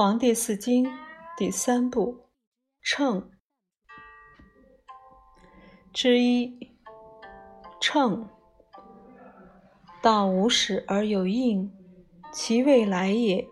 [0.00, 0.88] 黄帝四经
[1.36, 2.28] 第三部
[2.80, 3.32] 称
[5.92, 6.56] 之一。
[7.80, 8.28] 称
[10.00, 11.72] 道无始而有应，
[12.32, 13.48] 其未来也；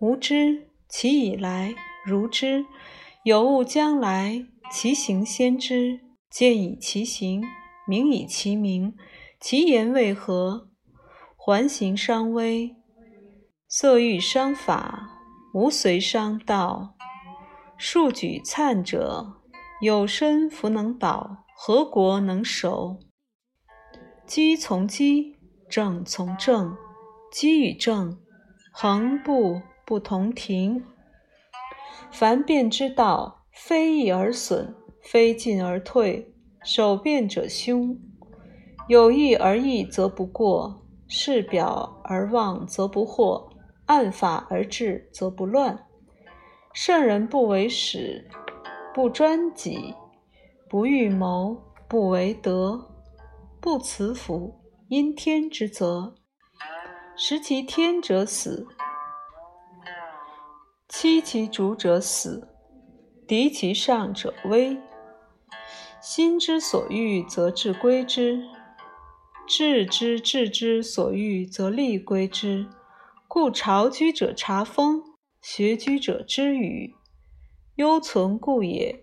[0.00, 2.66] 无知，其以来；如知，
[3.22, 6.00] 有物将来，其行先知。
[6.28, 7.40] 见以其行，
[7.86, 8.96] 名以其名。
[9.38, 10.70] 其言为何？
[11.36, 12.74] 环形伤微，
[13.68, 15.13] 色欲伤法，
[15.54, 16.96] 无随伤道。
[17.78, 19.34] 数举灿者，
[19.80, 22.98] 有身弗能保，何国能守？
[24.26, 25.36] 机从机，
[25.68, 26.76] 正从正，
[27.30, 28.18] 机与正，
[28.72, 30.84] 恒不不同庭。
[32.10, 34.74] 凡变之道，非易而损。
[35.00, 37.96] 非进而退，守变者凶。
[38.88, 43.50] 有意而易则不过，事表而望则不惑，
[43.86, 45.86] 按法而治则不乱。
[46.72, 48.28] 圣人不为始，
[48.92, 49.94] 不专己，
[50.68, 51.56] 不欲谋，
[51.88, 52.90] 不为德，
[53.60, 56.14] 不辞福，因天之责，
[57.16, 58.66] 食其天者死，
[60.88, 62.48] 欺其主者死，
[63.28, 64.76] 敌其上者危。
[66.00, 68.40] 心之所欲，则志归之；
[69.46, 72.66] 志之志之所欲，则力归之。
[73.34, 75.02] 故朝居者察风，
[75.42, 76.94] 学居者知语。
[77.74, 79.02] 忧存故也。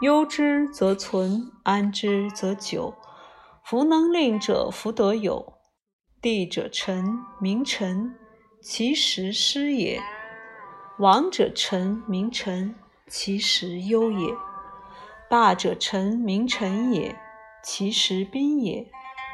[0.00, 2.96] 忧之则存，安之则久。
[3.62, 5.60] 弗能令者，弗得有。
[6.20, 8.16] 地者臣，民臣，
[8.60, 10.00] 其实失也；
[10.98, 12.74] 王者臣，民臣，
[13.06, 14.34] 其实忧也。
[15.30, 17.14] 霸者臣，名臣也，
[17.62, 18.88] 其实宾也；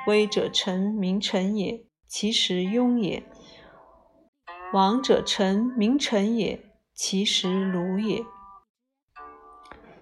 [0.07, 3.23] 威者臣，名臣也，其实庸也；
[4.73, 6.59] 王者臣，名臣也，
[6.95, 8.25] 其实鲁也。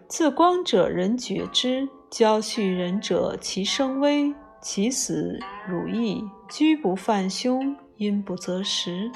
[0.06, 6.24] 自光者，人觉之；交续人者，其生危，其死汝亦。
[6.48, 9.10] 居不犯凶，因不择食。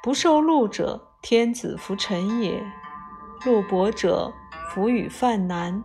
[0.00, 2.62] 不受禄者，天子弗臣也；
[3.44, 4.32] 禄薄者，
[4.70, 5.82] 弗与犯难。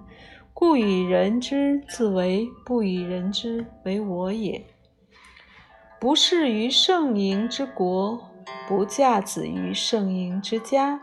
[0.54, 4.68] 故以人之自为，不以人之为我也。
[6.00, 8.30] 不仕于盛营之国，
[8.68, 11.02] 不嫁子于盛营之家，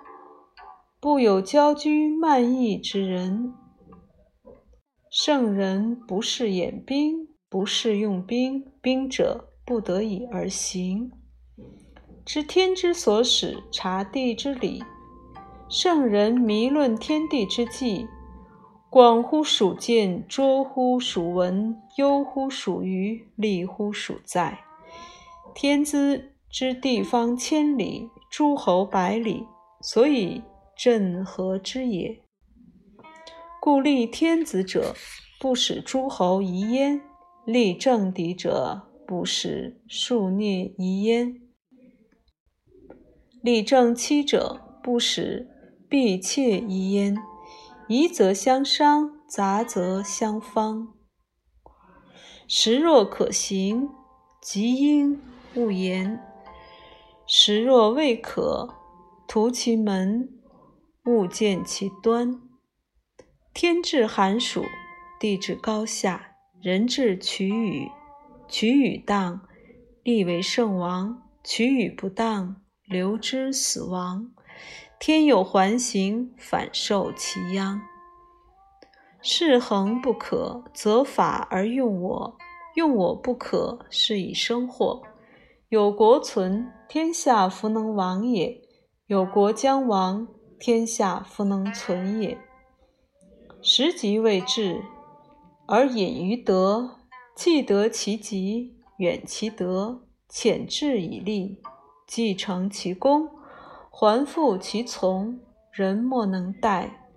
[1.00, 3.52] 不有交居慢意之人。
[5.10, 11.10] 圣人不事演兵，不事用兵，兵者不得已而行。
[12.24, 14.84] 知天之所使，察地之理。
[15.68, 18.06] 圣人迷论天地之纪。
[18.88, 24.58] 广乎属见，拙乎属闻，忧乎属虞，厉乎属在。
[25.54, 29.46] 天资之地方千里，诸侯百里，
[29.80, 30.42] 所以
[30.76, 32.22] 镇河之也。
[33.60, 34.94] 故立天子者，
[35.38, 37.00] 不使诸侯夷焉；
[37.44, 41.34] 立政敌者，不使庶孽夷焉；
[43.42, 45.48] 立正妻者，不使
[45.88, 47.16] 婢妾夷焉。
[47.88, 50.94] 夷则相伤，杂则相方。
[52.48, 53.88] 时若可行，
[54.40, 55.20] 即应
[55.54, 56.18] 勿言；
[57.32, 58.74] 时若未可，
[59.28, 60.28] 图其门，
[61.04, 62.42] 勿见其端。
[63.54, 64.64] 天至寒暑，
[65.20, 67.88] 地至高下，人至取与，
[68.48, 69.42] 取与当，
[70.02, 74.32] 立为圣王；取与不当，留之死亡。
[74.98, 77.80] 天有环形，反受其殃。
[79.22, 82.36] 事恒不可，则法而用我；
[82.74, 85.04] 用我不可，是以生祸。
[85.70, 88.60] 有国存，天下弗能亡也；
[89.06, 90.26] 有国将亡，
[90.58, 92.36] 天下弗能存也。
[93.62, 94.82] 时极未至，
[95.68, 96.98] 而隐于德，
[97.36, 101.62] 既得其极，远其德，潜志以立，
[102.04, 103.28] 既成其功。
[103.92, 105.38] 还复其从，
[105.70, 107.08] 人莫能待。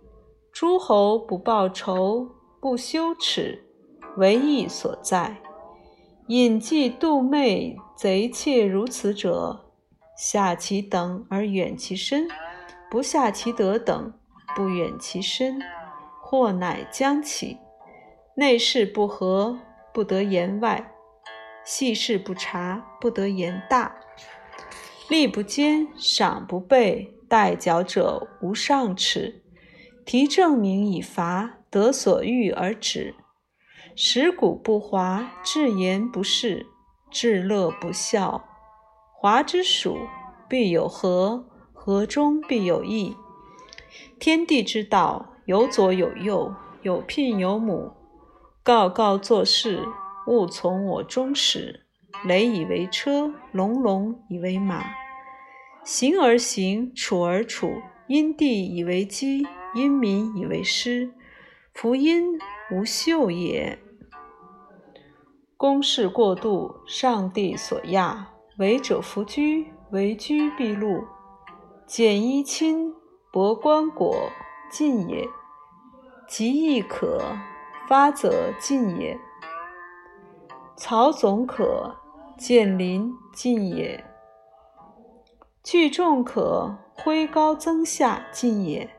[0.51, 2.29] 诸侯不报仇，
[2.61, 3.65] 不羞耻，
[4.17, 5.41] 为义所在。
[6.27, 9.65] 隐迹妒昧，贼窃如此者，
[10.17, 12.29] 下其等而远其身，
[12.89, 14.13] 不下其德等，
[14.55, 15.61] 不远其身，
[16.21, 17.57] 祸乃将起。
[18.35, 19.59] 内事不和，
[19.93, 20.93] 不得言外；
[21.65, 23.93] 细事不察，不得言大。
[25.09, 29.43] 力不坚，赏不备，待缴者无上耻。
[30.05, 33.13] 提正名以罚，得所欲而止。
[33.95, 36.65] 食古不华，至言不仕，
[37.11, 38.43] 至乐不孝。
[39.13, 40.07] 华之属，
[40.49, 43.15] 必有和；河中必有异。
[44.19, 47.91] 天地之道，有左有右，有聘有母。
[48.63, 49.85] 告告作事，
[50.25, 51.81] 勿从我中始。
[52.25, 54.83] 雷以为车，隆隆以为马。
[55.83, 57.81] 行而行，处而处。
[58.07, 59.45] 因地以为基，
[59.75, 61.11] 因民以为师。
[61.73, 62.37] 夫音
[62.71, 63.79] 无秀也。
[65.57, 68.29] 公事过度，上帝所亚。
[68.59, 71.03] 为者弗居，为居必禄。
[71.87, 72.93] 简衣亲，
[73.31, 74.15] 薄棺椁，
[74.69, 75.27] 进也；
[76.27, 77.19] 极易可
[77.87, 79.19] 发则进也。
[80.75, 81.95] 曹总可，
[82.37, 84.03] 见邻进也；
[85.63, 88.89] 聚众可，挥高增下进也。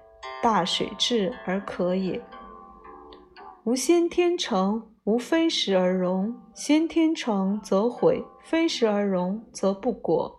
[0.43, 2.21] 大水至而可也。
[3.65, 6.39] 无先天成，无非时而荣。
[6.55, 10.37] 先天成则毁，非时而荣则不果。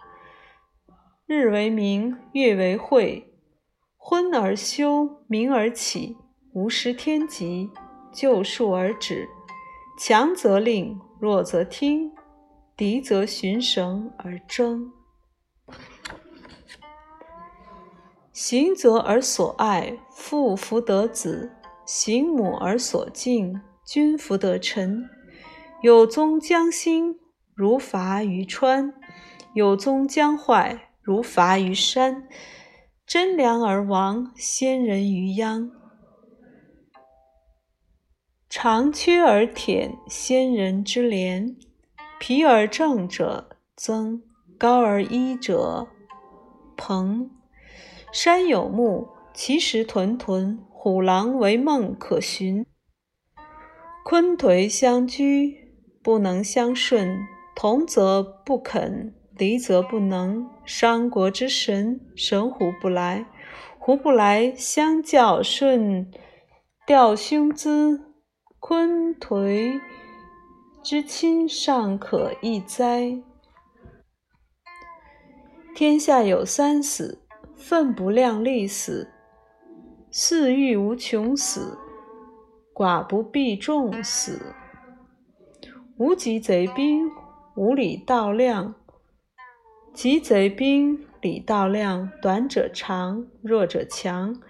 [1.26, 3.34] 日为明，月为晦，
[3.98, 6.16] 昏而休，明而起，
[6.54, 7.72] 无时天极，
[8.14, 9.28] 就数而止。
[10.00, 12.12] 强则令，弱则听，
[12.78, 14.94] 敌则循绳而争。
[18.32, 21.50] 行则而所爱，父弗得子；
[21.86, 25.08] 行母而所敬，君弗得臣。
[25.82, 27.20] 有宗将兴，
[27.54, 28.92] 如伐于川；
[29.54, 30.90] 有宗将坏。
[31.02, 32.28] 如伐于山，
[33.06, 35.70] 贞良而亡，先人于殃；
[38.50, 41.56] 长缺而舔，先人之廉；
[42.20, 44.24] 皮而正者增，
[44.58, 45.88] 高而依者
[46.76, 47.30] 朋。
[48.12, 52.66] 山有木，其实屯屯；虎狼为梦可寻。
[54.06, 59.14] 鲲颓相居，不能相顺；同则不肯。
[59.38, 63.26] 离则不能，商国之神，神虎不来，
[63.78, 66.10] 虎不来，相较顺
[66.88, 68.14] 调兄资，
[68.62, 69.82] 鲲颓
[70.82, 73.22] 之亲尚可易哉？
[75.76, 77.28] 天下有三死：
[77.58, 79.12] 愤不量力死，
[80.18, 81.78] 四欲无穷死，
[82.74, 84.56] 寡不必众死。
[85.98, 87.12] 无极贼兵，
[87.56, 88.76] 无礼道量。
[89.94, 94.42] 极贼兵，礼道量，短者长，弱者强。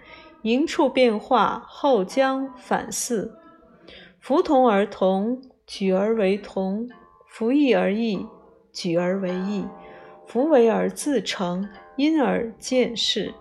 [0.42, 3.36] 营处变化，后将反肆。
[4.20, 6.86] 服同而同，举而为同；
[7.26, 8.24] 服异而异，
[8.72, 9.64] 举而为易；
[10.28, 13.34] 服为而自成，因而见事。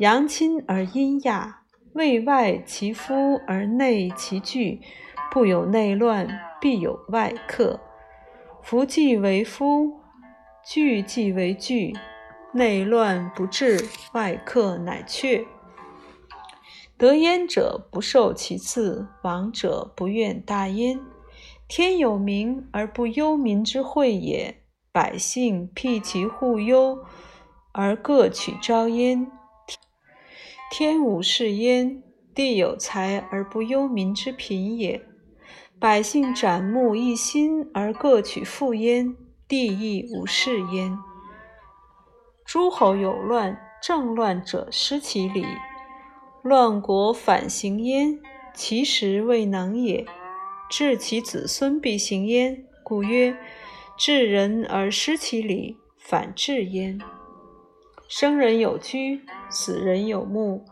[0.00, 1.60] 阳亲而阴亚，
[1.92, 4.80] 为外其夫而内其惧。
[5.30, 6.26] 不有内乱，
[6.58, 7.78] 必有外客。
[8.62, 10.00] 夫既为夫。
[10.64, 11.94] 惧既为惧，
[12.54, 13.78] 内乱不治，
[14.14, 15.44] 外客乃却。
[16.96, 20.98] 得焉者不受其次，亡者不怨大焉。
[21.68, 24.62] 天有明而不忧民之惠也，
[24.92, 26.98] 百姓辟其户忧
[27.72, 29.30] 而各取招焉。
[30.70, 32.00] 天无事焉，
[32.32, 35.02] 地有财而不忧民之贫也，
[35.80, 39.16] 百姓展目一心而各取富焉。
[39.48, 40.96] 地亦无事焉。
[42.44, 45.44] 诸侯有乱，政乱者失其理，
[46.44, 48.20] 乱国反行焉，
[48.54, 50.06] 其实未能也。
[50.70, 53.36] 治其子孙必行焉，故曰：
[53.98, 57.00] 治人而失其理，反治焉。
[58.10, 60.64] 生人有居，死人有墓，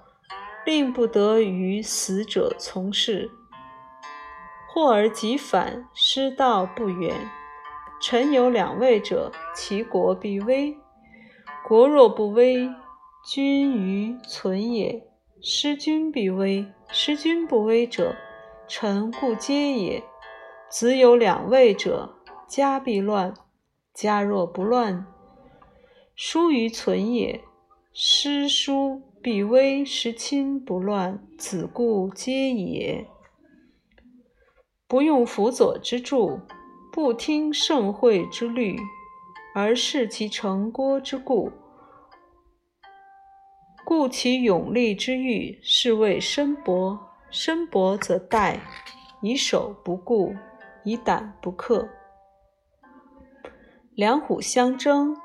[0.67, 3.31] 令不得于死者从事。
[4.67, 7.15] 祸而己反，失道不远。
[8.03, 10.75] 臣有两位者，其国必危；
[11.65, 12.69] 国若不危，
[13.25, 15.07] 君于存也。
[15.41, 18.17] 失君必危，失君不危者，
[18.67, 20.03] 臣故皆也。
[20.69, 22.17] 子有两位者，
[22.49, 23.33] 家必乱；
[23.95, 25.07] 家若不乱，
[26.21, 27.41] 叔于存也。
[27.93, 33.07] 失叔必危，失亲不乱，子固皆也。
[34.89, 36.41] 不用辅佐之助。
[36.93, 38.77] 不听盛会之虑，
[39.55, 41.53] 而视其成郭之故，
[43.85, 46.99] 故其勇力之欲，是谓深薄。
[47.31, 48.59] 深薄则殆，
[49.23, 50.35] 以守不顾，
[50.83, 51.89] 以胆不克。
[53.95, 55.17] 两虎相争，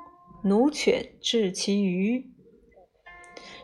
[0.43, 2.29] 奴犬治其余。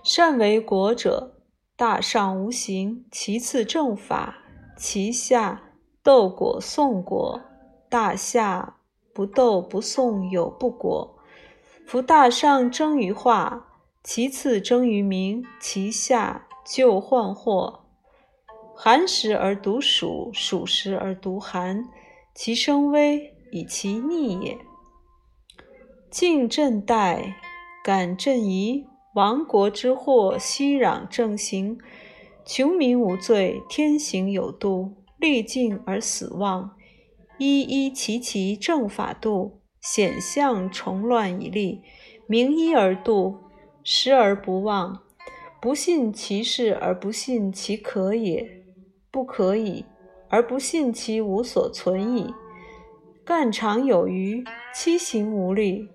[0.01, 1.35] 善为国者，
[1.75, 4.37] 大上无形，其次正法，
[4.77, 7.41] 其下斗果送果。
[7.89, 8.77] 大下
[9.13, 11.17] 不斗不送有不果，
[11.85, 13.67] 夫大上争于化，
[14.03, 17.87] 其次争于名，其下救患祸。
[18.73, 21.83] 寒食而独暑，暑食而独寒，
[22.33, 24.57] 其生危以其逆也。
[26.11, 27.35] 晋正代，
[27.83, 31.77] 感震疑，亡国之祸熙攘正行，
[32.43, 36.71] 穷民无罪，天行有度，历尽而死亡。
[37.37, 41.83] 一一其其正法度，险象重乱以立，
[42.25, 43.37] 明一而度，
[43.83, 45.03] 时而不忘，
[45.61, 48.63] 不信其事而不信其可也，
[49.11, 49.85] 不可以
[50.29, 52.33] 而不信其无所存矣。
[53.23, 55.87] 干长有余，七行无力。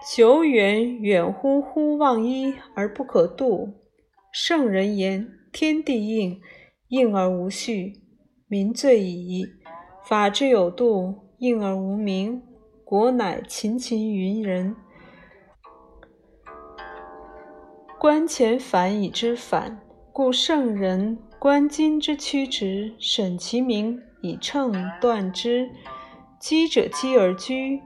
[0.00, 3.74] 久远远乎乎望一而不可度。
[4.32, 6.40] 圣人言：天地应，
[6.88, 7.94] 应而无序，
[8.46, 9.44] 民罪矣。
[10.06, 12.42] 法之有度，应而无名，
[12.84, 14.76] 国乃勤勤于人。
[17.98, 19.80] 观前反以知反，
[20.12, 25.68] 故圣人观今之曲直，审其名以称断之。
[26.38, 27.82] 积者积而居。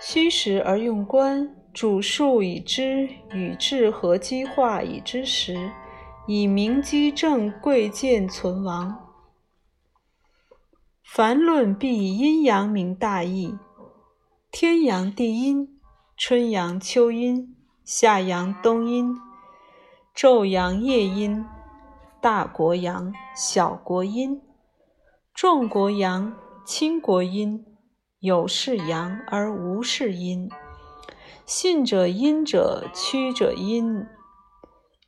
[0.00, 5.72] 虚实而用观，主数以知，与智合机化以知时，
[6.28, 8.96] 以明机正贵贱存亡。
[11.02, 13.58] 凡论必以阴阳明大义。
[14.52, 15.80] 天阳地阴，
[16.16, 19.16] 春阳秋阴，夏阳冬阴，
[20.14, 21.44] 昼阳夜阴，
[22.20, 24.40] 大国阳，小国阴，
[25.34, 27.64] 众国阳，轻国阴。
[28.20, 30.50] 有是阳而无是阴，
[31.46, 34.04] 信者阴者，曲者阴。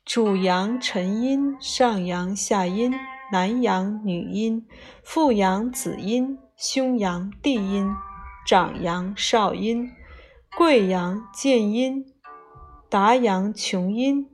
[0.05, 2.93] 主阳沉阴，上阳下阴，
[3.33, 4.65] 男阳女阴，
[5.03, 7.93] 父阳子阴，兄阳弟阴，
[8.47, 9.91] 长阳少阴，
[10.57, 12.05] 贵阳贱阴，
[12.89, 14.25] 达阳穷阴，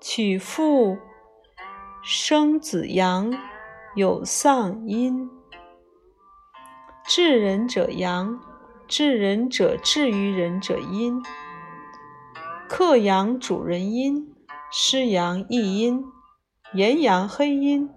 [0.00, 0.96] 娶妇
[2.02, 3.30] 生子阳，
[3.94, 5.28] 有丧阴。
[7.04, 8.40] 治人者阳，
[8.86, 11.20] 治人者治于人者阴。
[12.68, 14.32] 克阳主人阴，
[14.70, 16.04] 失阳亦阴。
[16.74, 17.90] 炎阳黑阴，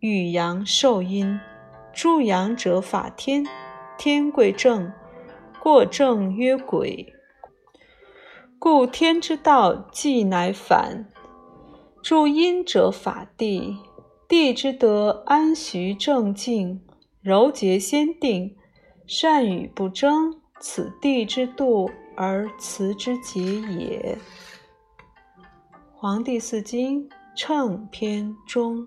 [0.00, 1.38] 雨阳受阴。
[1.92, 3.46] 助阳者法天，
[3.98, 4.90] 天贵正，
[5.60, 7.12] 过正曰鬼。
[8.58, 11.06] 故天之道既乃反。
[12.02, 13.76] 助阴者法地，
[14.26, 16.80] 地之德安徐正静。
[17.22, 18.56] 柔节先定，
[19.06, 24.18] 善与不争，此地之度而辞之节也。
[25.94, 28.84] 黄帝四经称篇中。